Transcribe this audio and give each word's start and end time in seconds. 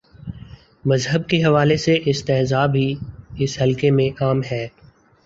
مذہب 0.85 1.27
کے 1.29 1.43
حوالے 1.43 1.77
سے 1.77 1.97
استہزا 2.05 2.65
بھی، 2.65 2.87
اس 3.39 3.57
حلقے 3.61 3.91
میں 3.91 4.09
عام 4.23 4.41
ہے۔ 4.51 4.67